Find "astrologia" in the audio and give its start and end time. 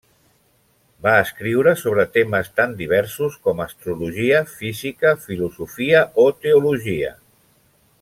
3.67-4.43